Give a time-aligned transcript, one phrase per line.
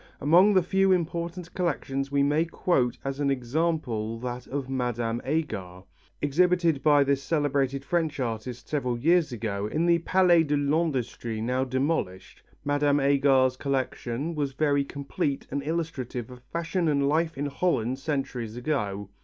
[0.19, 5.21] Among the few important collections we may quote as an example that of Mme.
[5.23, 5.83] Agar,
[6.23, 11.63] exhibited by this celebrated French artist several years ago in the Palais de l'Industrie now
[11.63, 12.41] demolished.
[12.65, 12.99] Mme.
[12.99, 19.07] Agar's collection was very complete and illustrative of fashion and life in Holland centuries ago.